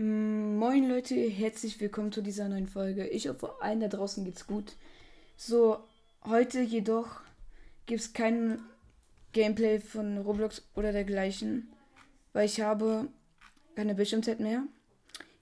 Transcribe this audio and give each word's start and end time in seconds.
Mm, 0.00 0.58
Moin 0.58 0.88
Leute, 0.88 1.16
herzlich 1.16 1.80
willkommen 1.80 2.12
zu 2.12 2.22
dieser 2.22 2.48
neuen 2.48 2.68
Folge. 2.68 3.08
Ich 3.08 3.26
hoffe, 3.26 3.60
allen 3.60 3.80
da 3.80 3.88
draußen 3.88 4.24
geht's 4.24 4.46
gut. 4.46 4.76
So, 5.36 5.78
heute 6.24 6.60
jedoch 6.60 7.20
gibt 7.86 8.00
es 8.00 8.12
kein 8.12 8.60
Gameplay 9.32 9.80
von 9.80 10.18
Roblox 10.18 10.62
oder 10.76 10.92
dergleichen, 10.92 11.72
weil 12.32 12.46
ich 12.46 12.60
habe 12.60 13.08
keine 13.74 13.96
Bildschirmzeit 13.96 14.38
mehr. 14.38 14.62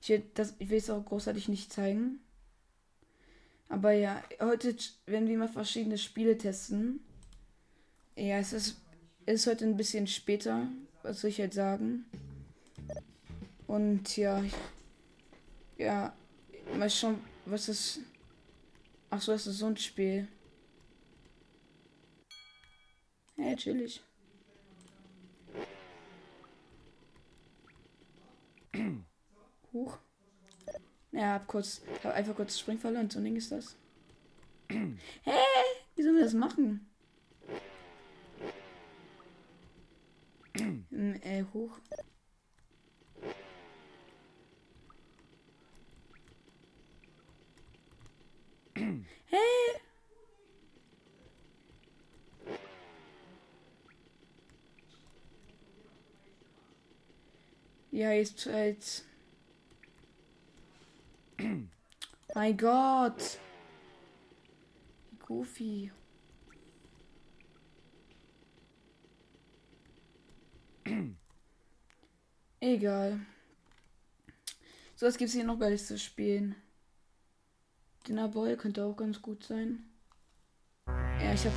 Ich 0.01 0.09
will, 0.09 0.23
ich 0.59 0.71
will 0.71 0.79
es 0.79 0.89
auch 0.89 1.05
großartig 1.05 1.49
nicht 1.49 1.71
zeigen. 1.71 2.21
Aber 3.69 3.93
ja, 3.93 4.23
heute 4.41 4.75
werden 5.05 5.29
wir 5.29 5.37
mal 5.37 5.49
verschiedene 5.49 5.99
Spiele 5.99 6.39
testen. 6.39 7.01
Ja, 8.17 8.39
es 8.39 8.55
ist, 8.55 8.79
ist 9.27 9.47
heute 9.47 9.67
ein 9.67 9.77
bisschen 9.77 10.07
später, 10.07 10.67
was 11.03 11.21
soll 11.21 11.29
ich 11.29 11.41
halt 11.41 11.53
sagen. 11.53 12.07
Und 13.67 14.17
ja, 14.17 14.43
ja, 15.77 16.15
mal 16.77 16.89
schauen, 16.89 17.23
was 17.45 17.69
ist. 17.69 18.01
Ach 19.11 19.21
so, 19.21 19.33
das 19.33 19.47
ist 19.47 19.59
so 19.59 19.67
ein 19.67 19.77
Spiel. 19.77 20.29
Ja, 23.37 23.55
chillig. 23.55 24.03
Huch. 29.73 29.99
Ja, 31.13 31.35
hab 31.35 31.47
kurz, 31.47 31.83
hab 32.03 32.15
einfach 32.15 32.35
kurz 32.37 32.59
Spring 32.59 32.79
verloren. 32.79 33.11
So 33.11 33.19
ein 33.19 33.25
Ding 33.25 33.37
ist 33.37 33.53
das. 33.53 33.77
Hä? 34.71 34.97
Hey, 35.23 35.35
wie 35.95 36.03
sollen 36.03 36.17
wir 36.17 36.25
das 36.25 36.35
machen? 36.35 36.89
Hm, 40.59 41.21
äh, 41.23 41.45
hoch. 41.53 41.79
Hä? 48.87 49.37
Ja, 57.91 58.13
jetzt 58.13 58.47
halt. 58.47 59.05
mein 62.35 62.57
Gott. 62.57 63.39
Goofy. 65.27 65.91
Egal. 72.61 73.21
So, 74.95 75.07
was 75.07 75.17
gibt's 75.19 75.35
hier 75.35 75.45
noch 75.45 75.59
Geiles 75.59 75.87
zu 75.87 75.99
spielen? 75.99 76.55
Dinner 78.07 78.29
Boy 78.29 78.57
könnte 78.57 78.85
auch 78.85 78.97
ganz 78.97 79.21
gut 79.21 79.43
sein. 79.43 79.85
Ja, 80.87 81.33
ich 81.35 81.45
hab. 81.45 81.53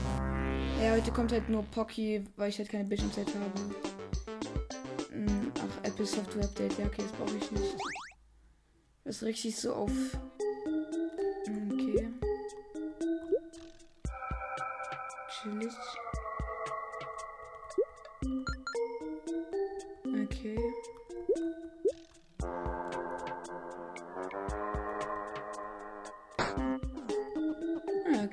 Ja, 0.82 0.94
heute 0.94 1.12
kommt 1.12 1.32
halt 1.32 1.48
nur 1.48 1.64
Pocky, 1.64 2.26
weil 2.38 2.50
ich 2.50 2.58
halt 2.58 2.70
keine 2.70 2.86
Bildschirmzeit 2.86 3.28
habe. 3.28 3.60
Hm, 5.12 5.52
ach, 5.58 5.84
Apple 5.84 6.06
Software 6.06 6.46
Update. 6.46 6.80
Ja, 6.80 6.86
okay, 6.86 7.04
das 7.04 7.12
brauche 7.12 7.38
ich 7.38 7.52
nicht. 7.52 7.76
Das 9.04 9.18
ist 9.18 9.24
richtig 9.24 9.56
so 9.58 9.74
auf. 9.74 9.92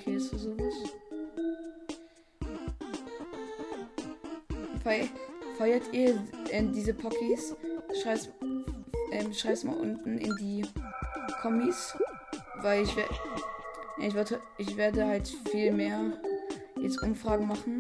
Ist 0.05 0.31
so 0.31 0.39
sowas. 0.39 0.75
Fe 4.83 5.09
feiert 5.59 5.83
ihr 5.93 6.23
äh, 6.51 6.63
diese 6.63 6.95
Pockies? 6.95 7.57
Schreibt 8.03 8.31
ähm, 9.11 9.33
schreib's 9.33 9.65
mal 9.65 9.77
unten 9.77 10.19
in 10.19 10.35
die 10.37 10.65
Kommis, 11.43 11.97
weil 12.63 12.85
ich 12.85 12.97
ich 13.99 14.15
ich 14.59 14.77
werde 14.77 15.07
halt 15.07 15.29
viel 15.51 15.73
mehr 15.73 16.13
jetzt 16.81 17.03
Umfragen 17.03 17.47
machen. 17.47 17.76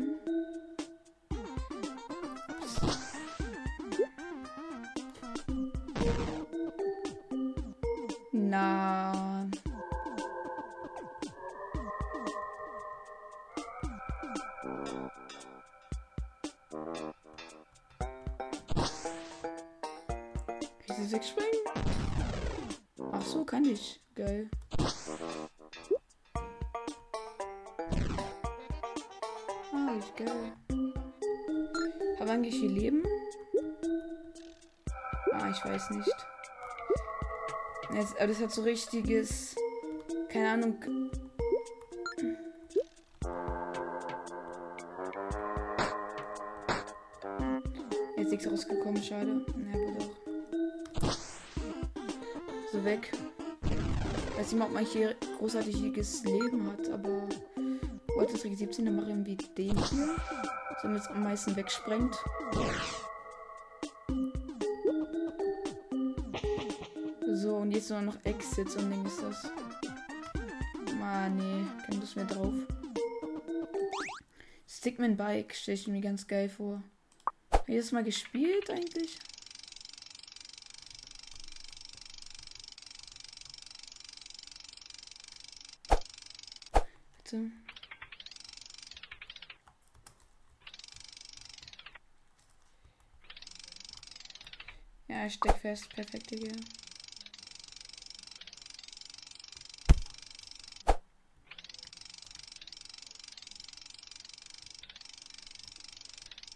Kann 21.07 21.21
ich 21.21 21.25
wegspringen? 21.25 21.61
Ach 23.13 23.23
so, 23.23 23.45
kann 23.45 23.65
ich. 23.65 24.01
Geil. 24.17 24.51
Ah, 29.73 29.95
ich 30.01 30.17
geil. 30.17 30.53
Haben 32.19 32.27
wir 32.27 32.33
eigentlich 32.33 32.57
hier 32.57 32.71
Leben? 32.71 33.05
Ah, 35.31 35.49
ich 35.49 35.65
weiß 35.65 35.91
nicht. 35.91 36.11
Das, 37.93 38.17
aber 38.17 38.27
das 38.27 38.41
hat 38.41 38.51
so 38.51 38.63
richtiges. 38.63 39.55
Keine 40.29 40.51
Ahnung. 40.51 40.83
Jetzt 48.17 48.31
nichts 48.33 48.51
rausgekommen, 48.51 49.01
schade. 49.01 49.47
Na, 49.57 49.79
ja, 49.79 49.93
doch. 49.93 50.26
So 52.77 52.85
weg. 52.85 53.11
Weiß 54.37 54.53
nicht 54.53 54.59
mal, 54.59 54.67
ob 54.67 54.73
man 54.75 54.85
hier 54.85 55.17
großartiges 55.39 56.25
Leben 56.25 56.71
hat, 56.71 56.91
aber. 56.91 57.27
Das 58.19 58.45
Reg 58.45 58.57
17, 58.57 58.85
dann 58.85 58.97
machen 58.97 59.25
wir 59.25 59.37
den 59.37 59.77
hier. 59.89 60.17
Damit 60.83 61.01
es 61.01 61.09
am 61.09 61.23
meisten 61.23 61.57
wegsprengt. 61.57 62.15
So, 67.33 67.57
und 67.57 67.71
jetzt 67.71 67.89
nur 67.89 68.03
noch 68.03 68.17
Exit 68.25 68.77
und 68.77 68.91
Ding 68.91 69.07
ist 69.07 69.23
das. 69.23 69.51
Ah, 71.01 71.31
nee, 71.31 71.65
keine 71.87 72.01
Lust 72.01 72.17
mehr 72.17 72.27
drauf. 72.27 72.53
Stickman 74.69 75.17
Bike 75.17 75.55
stelle 75.55 75.77
ich 75.77 75.89
mir 75.89 76.03
ganz 76.03 76.27
geil 76.27 76.51
vor. 76.51 76.83
Habe 77.53 77.73
ich 77.73 77.79
das 77.79 77.93
mal 77.93 78.05
gespielt 78.05 78.69
eigentlich? 78.69 79.19
Bitte. 87.27 87.51
Ja, 95.09 95.27
ich 95.27 95.35
steck 95.35 95.59
fest. 95.59 95.89
Perfekt, 95.89 96.31
Digga. 96.31 96.53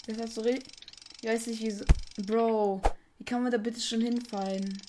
Das 0.06 0.18
hat 0.18 0.30
so 0.30 0.42
richtig. 0.42 0.72
Ich 1.20 1.28
weiß 1.28 1.48
nicht, 1.48 1.60
wie 1.62 1.70
so. 1.72 1.84
Bro, 2.16 2.80
wie 3.18 3.24
kann 3.24 3.42
man 3.42 3.50
da 3.50 3.58
bitte 3.58 3.80
schon 3.80 4.02
hinfallen? 4.02 4.80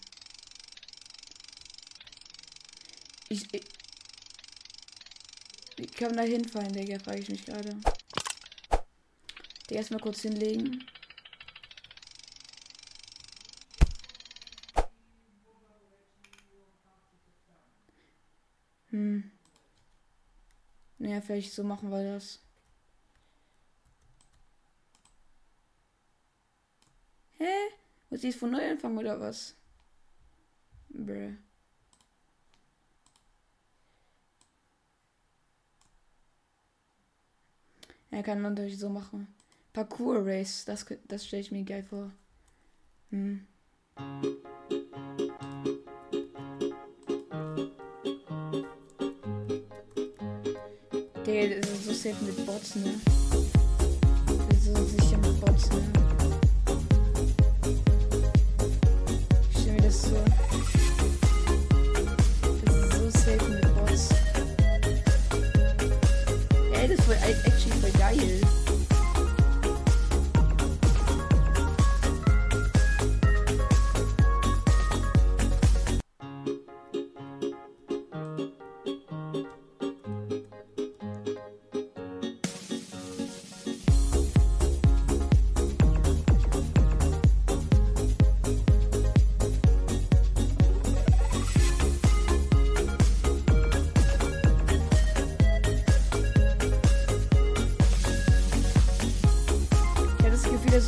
Ich. 3.29 3.51
ich 3.51 3.70
kann 6.01 6.17
da 6.17 6.23
hinfallen, 6.23 6.73
Digga? 6.73 6.97
Frage 6.97 7.19
ich 7.19 7.29
mich 7.29 7.45
gerade. 7.45 7.77
Die 9.69 9.75
erstmal 9.75 9.99
kurz 9.99 10.21
hinlegen. 10.21 10.83
Hm. 18.89 19.31
Naja, 20.97 21.21
vielleicht 21.21 21.53
so 21.53 21.63
machen 21.63 21.91
wir 21.91 22.03
das. 22.03 22.39
Hä? 27.37 27.53
Muss 28.09 28.23
ich 28.23 28.35
von 28.35 28.49
neu 28.49 28.71
anfangen 28.71 28.97
oder 28.97 29.19
was? 29.19 29.55
Bräh. 30.89 31.35
Er 38.11 38.23
kann 38.23 38.41
natürlich 38.41 38.77
so 38.77 38.89
machen. 38.89 39.27
Parkour 39.71 40.25
Race, 40.25 40.65
das, 40.65 40.85
das 41.07 41.25
stelle 41.25 41.41
ich 41.41 41.51
mir 41.51 41.63
geil 41.63 41.81
vor. 41.81 42.11
Hm. 43.09 43.47
Der 51.25 51.57
ist 51.57 51.85
so 51.85 51.93
safe 51.93 52.25
mit 52.25 52.45
Bots, 52.45 52.75
ne? 52.75 52.99
Der 54.27 54.57
ist 54.57 54.65
so 54.65 54.83
sicher 54.83 55.17
mit 55.17 55.39
Bots, 55.39 55.69
ne? 55.69 56.20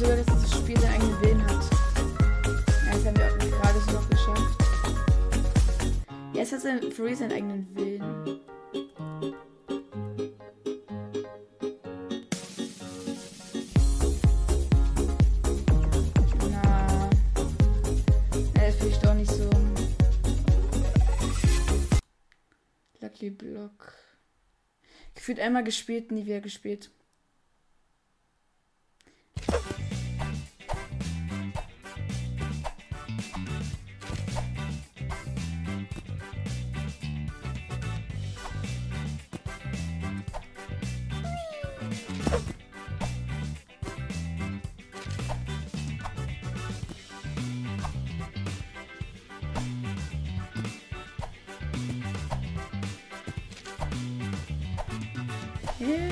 Sogar 0.03 0.17
dass 0.17 0.25
das 0.25 0.51
Spiel 0.59 0.77
seinen 0.79 0.94
eigenen 0.95 1.21
Willen 1.21 1.44
hat. 1.44 1.63
Ja, 2.85 2.91
das 2.91 3.05
haben 3.05 3.17
wir 3.17 3.25
auch 3.25 3.38
gerade 3.38 3.79
so 3.79 3.91
noch 3.91 4.09
geschafft. 4.09 4.61
Es 6.35 6.51
hat 6.51 6.61
sein, 6.61 6.79
real 6.79 7.15
seinen 7.15 7.31
eigenen 7.31 7.75
Willen. 7.75 8.01
Na, 16.51 17.09
na 18.53 18.61
das 18.61 18.75
finde 18.75 19.00
doch 19.01 19.13
nicht 19.13 19.31
so. 19.31 19.50
Lucky 23.00 23.29
Block. 23.29 23.94
Gefühlt 25.15 25.39
einmal 25.39 25.63
gespielt, 25.63 26.11
nie 26.11 26.25
wieder 26.25 26.41
gespielt. 26.41 26.91
Hä? 55.83 56.09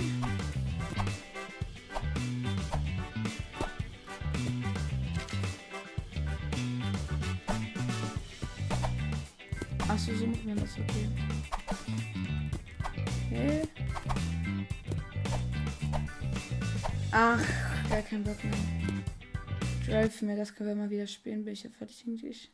Achso, 9.87 10.13
so 10.13 10.27
macht 10.27 10.45
man 10.45 10.57
das, 10.57 10.77
okay. 10.77 11.07
Hä? 13.29 13.61
Ach, 17.11 17.39
gar 17.89 18.01
kein 18.01 18.23
Bock 18.23 18.43
mehr. 18.43 18.53
Drive 19.85 20.21
mehr, 20.21 20.35
das 20.35 20.53
können 20.53 20.69
wir 20.69 20.75
mal 20.75 20.89
wieder 20.89 21.07
spielen, 21.07 21.45
bin 21.45 21.53
ich 21.53 21.63
ja 21.63 21.69
fertig 21.69 22.03
eigentlich. 22.05 22.51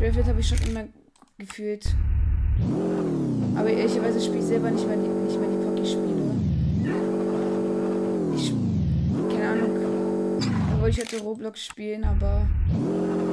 Drive 0.00 0.26
habe 0.26 0.40
ich 0.40 0.48
schon 0.48 0.58
immer 0.68 0.88
gefühlt. 1.38 1.94
Aber 3.54 3.68
ehrlicherweise 3.68 4.20
spiele 4.20 4.38
ich 4.38 4.46
selber 4.46 4.70
nicht 4.70 4.86
mehr 4.86 4.96
die, 4.96 5.08
nicht 5.08 5.38
mehr 5.38 5.48
die 5.48 5.64
Pocky-Spiele. 5.64 6.22
Ich. 8.34 8.52
Keine 9.30 9.48
Ahnung. 9.50 9.70
Da 10.40 10.80
wollte 10.80 11.00
ich 11.00 11.12
heute 11.12 11.22
Roblox 11.22 11.64
spielen, 11.64 12.04
aber. 12.04 12.46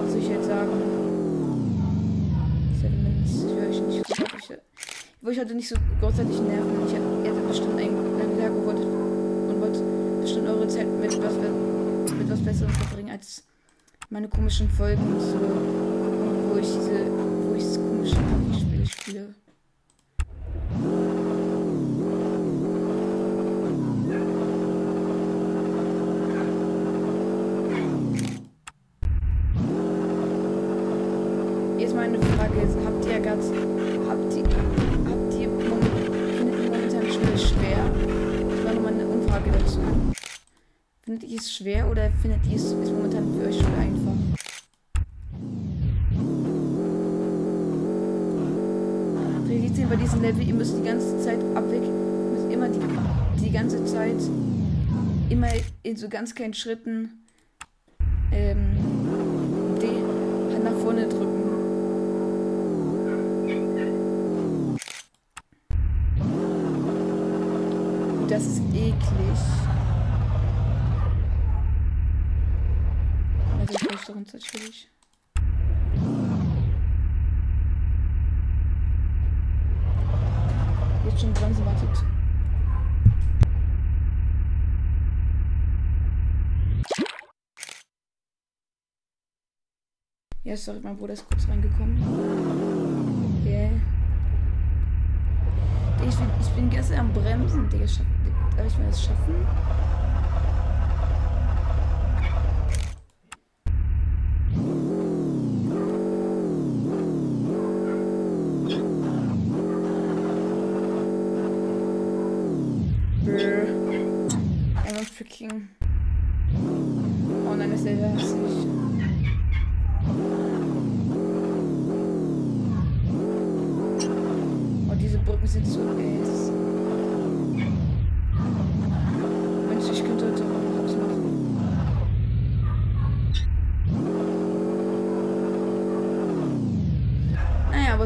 Was 0.04 0.12
soll 0.12 0.22
ich 0.22 0.30
jetzt 0.30 0.46
sagen? 0.46 0.70
Seven 2.82 3.04
Minutes. 3.04 3.44
Ich 3.44 3.56
will 3.56 3.70
euch 3.70 3.82
nicht 3.82 4.06
großartig. 4.06 4.58
Ich 5.22 5.26
wollte 5.26 5.42
heute 5.42 5.56
nicht 5.56 5.70
so 5.70 5.76
großartig 6.02 6.40
nerven. 6.42 6.88
Ich 6.88 6.94
hattet 6.94 7.48
bestimmt 7.48 7.80
einen 7.80 8.40
Tag 8.40 8.52
und 8.52 8.66
wollte, 8.66 8.82
und 8.82 9.62
wollte 9.62 9.84
bestimmt 10.22 10.48
eure 10.48 10.68
Zeit 10.68 10.88
mit 10.88 11.12
was, 11.22 11.34
mit 12.18 12.30
was 12.30 12.40
Besserem 12.40 12.72
verbringen 12.72 13.12
als 13.12 13.44
meine 14.10 14.28
komischen 14.28 14.70
Folgen. 14.70 15.02
So, 15.20 15.40
wo 16.50 16.58
ich 16.60 16.68
diese. 16.68 17.06
wo 17.48 17.56
ich 17.56 17.64
das 17.64 17.76
komische 17.76 18.16
Pocky-Spiele 18.16 18.86
spiele. 18.86 19.36
Jetzt 31.90 31.96
meine 31.96 32.22
Frage 32.22 32.62
ist, 32.62 32.78
habt 32.86 33.04
ihr 33.04 33.20
ganz, 33.20 33.46
habt 34.08 34.34
ihr, 34.36 34.44
habt 34.44 35.34
ihr, 35.34 35.48
momentan 35.48 37.12
Spiele 37.12 37.36
schwer? 37.36 37.80
Das 38.48 38.64
war 38.64 38.74
nochmal 38.76 38.94
eine 38.94 39.08
Umfrage 39.08 39.50
dazu. 39.50 39.80
Findet 41.02 41.24
ihr 41.28 41.40
es 41.40 41.52
schwer 41.52 41.90
oder 41.90 42.12
findet 42.22 42.46
ihr 42.46 42.58
es 42.58 42.74
ist 42.74 42.92
momentan 42.92 43.34
für 43.34 43.48
euch 43.48 43.56
schon 43.56 43.74
einfach? 43.74 44.14
Realisieren 49.48 49.90
bei 49.90 49.96
diesem 49.96 50.22
Level, 50.22 50.48
ihr 50.48 50.54
müsst 50.54 50.78
die 50.78 50.84
ganze 50.84 51.20
Zeit 51.22 51.40
abweg, 51.56 51.82
müsst 51.82 52.54
immer 52.54 52.70
die, 52.70 52.82
die 53.44 53.52
ganze 53.52 53.84
Zeit 53.86 54.22
immer 55.32 55.48
in 55.82 55.98
so 55.98 56.08
ganz 56.08 56.36
kleinen 56.36 56.54
Schritten 56.54 57.26
ähm, 58.32 58.78
Hand 60.60 60.64
nach 60.64 60.84
vorne 60.84 61.08
drücken. 61.08 61.29
Das 68.30 68.46
ist 68.46 68.62
eklig. 68.74 69.00
Warte, 73.58 73.74
ich 73.74 73.92
rutsche 73.92 74.12
runter, 74.14 74.38
natürlich. 74.38 74.88
Jetzt 81.06 81.22
schon 81.22 81.34
bremsen, 81.34 81.66
wartet. 81.66 82.04
Ja, 90.44 90.56
sorry, 90.56 90.80
mein 90.82 90.98
Bruder 90.98 91.14
ist 91.14 91.28
kurz 91.28 91.48
reingekommen. 91.48 91.98
Yeah. 93.46 93.72
Ich 96.08 96.16
bin, 96.16 96.28
ich 96.40 96.50
bin 96.52 96.70
gestern 96.70 97.00
am 97.00 97.14
Bremsen, 97.14 97.70
Digga. 97.70 97.86
Darf 98.56 98.68
ich 98.68 98.78
mir 98.78 98.86
das 98.86 99.04
schaffen? 99.04 99.36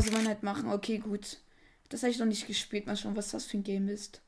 Soll 0.04 0.14
man 0.14 0.28
halt 0.28 0.44
machen? 0.44 0.70
Okay, 0.70 0.98
gut. 1.00 1.40
Das 1.90 2.04
habe 2.04 2.12
ich 2.12 2.20
noch 2.20 2.26
nicht 2.26 2.48
gespielt. 2.48 2.88
Mal 2.88 2.98
schauen, 2.98 3.16
was 3.16 3.32
das 3.32 3.46
für 3.46 3.58
ein 3.58 3.64
Game 3.64 3.88
ist. 3.88 4.22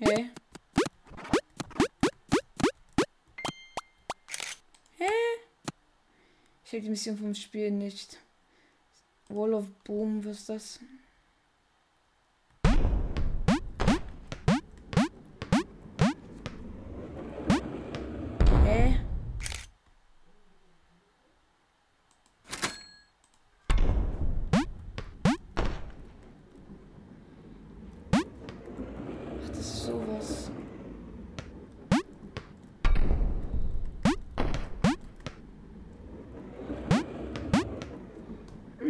Hey. 0.00 0.30
Hä? 4.98 5.10
Ich 6.64 6.70
check 6.70 6.82
die 6.82 6.90
Mission 6.90 7.18
vom 7.18 7.34
Spiel 7.34 7.72
nicht. 7.72 8.16
Wall 9.28 9.54
of 9.54 9.66
Boom, 9.82 10.24
was 10.24 10.38
ist 10.38 10.48
das? 10.48 10.80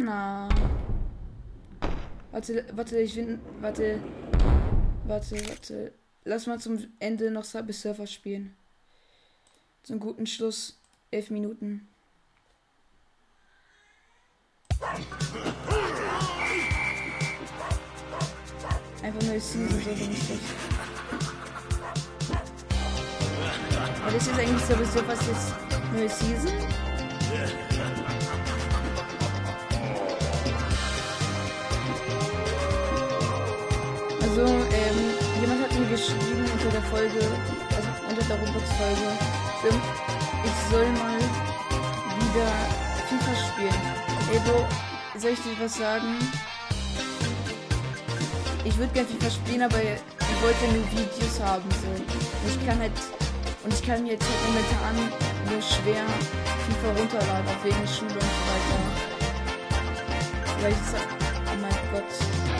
Na. 0.09 0.49
Warte, 2.31 2.65
warte, 2.73 2.99
ich 2.99 3.13
bin. 3.13 3.39
Warte. 3.61 3.99
Warte, 5.05 5.35
warte. 5.47 5.93
Lass 6.23 6.47
mal 6.47 6.59
zum 6.59 6.83
Ende 6.97 7.29
noch 7.29 7.43
Subway 7.43 7.73
Surfer 7.73 8.07
spielen. 8.07 8.55
Zum 9.83 9.99
guten 9.99 10.25
Schluss. 10.25 10.79
Elf 11.11 11.29
Minuten. 11.29 11.87
Einfach 19.03 19.21
neue 19.27 19.39
Season, 19.39 19.79
so 19.79 19.91
bin 19.91 20.11
ich 20.11 20.27
das. 20.27 20.39
Aber 24.01 24.11
das 24.11 24.27
ist 24.27 24.39
eigentlich 24.39 24.65
sowieso 24.65 25.07
was 25.07 25.27
jetzt 25.27 25.53
neue 25.93 26.09
Season? 26.09 27.68
Also, 34.39 34.53
ähm, 34.53 34.99
jemand 35.41 35.61
hat 35.63 35.77
mir 35.77 35.85
geschrieben 35.89 36.45
unter 36.53 36.69
der 36.69 36.81
Folge, 36.83 37.19
also 37.19 37.89
unter 38.07 38.23
der 38.23 38.39
Roblox-Folge, 38.39 39.11
so, 39.61 39.67
ich 40.45 40.71
soll 40.71 40.87
mal 40.93 41.19
wieder 41.19 42.47
FIFA 43.09 43.35
spielen. 43.35 43.81
Ey, 44.31 44.39
Bro, 44.45 44.65
soll 45.19 45.31
ich 45.31 45.41
dir 45.41 45.59
was 45.59 45.75
sagen? 45.75 46.15
Ich 48.63 48.77
würde 48.77 48.93
gerne 48.93 49.09
FIFA 49.09 49.29
spielen, 49.29 49.63
aber 49.63 49.81
ich 49.81 50.41
wollte 50.41 50.67
nur 50.71 50.89
Videos 50.89 51.41
haben, 51.43 51.69
so. 51.81 51.89
Und 51.89 52.07
ich 52.47 52.65
kann 52.65 52.79
halt, 52.79 52.93
und 53.65 53.73
ich 53.73 53.83
kann 53.83 54.03
mir 54.03 54.13
jetzt 54.13 54.23
halt 54.23 54.39
momentan 54.47 54.95
nur 55.51 55.61
schwer 55.61 56.05
FIFA 56.63 56.91
runterladen, 56.97 57.45
auch 57.45 57.65
wegen 57.65 57.85
Schule 57.85 58.13
und 58.13 58.21
so 58.21 58.43
weiter. 58.47 58.79
Ich 60.69 60.91
sag, 60.91 61.07
oh 61.45 61.57
mein 61.61 61.77
Gott. 61.91 62.58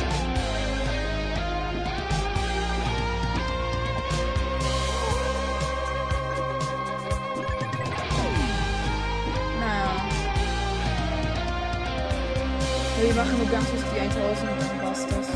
Wir 13.01 13.13
machen 13.13 13.38
nur 13.38 13.48
ganz 13.48 13.70
bis 13.70 13.82
die 13.82 14.00
1000 14.00 14.51
und 14.51 14.62
dann 14.62 14.82
war's 14.82 15.08
das. 15.08 15.27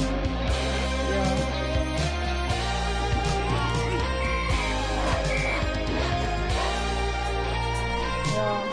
Ja. 1.11 1.23
Ja. 8.35 8.63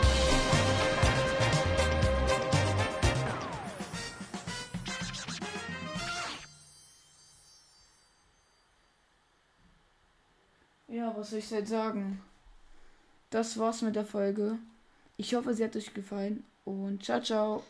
Ja, 10.87 11.13
was 11.15 11.29
soll 11.29 11.39
ich 11.39 11.49
jetzt 11.49 11.69
sagen? 11.69 12.21
Das 13.29 13.57
war's 13.57 13.81
mit 13.81 13.95
der 13.95 14.05
Folge. 14.05 14.57
Ich 15.15 15.33
hoffe, 15.33 15.53
sie 15.53 15.63
hat 15.63 15.75
euch 15.77 15.93
gefallen 15.93 16.43
und 16.65 17.05
ciao, 17.05 17.21
ciao. 17.21 17.63